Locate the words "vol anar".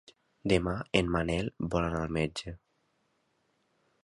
1.75-2.01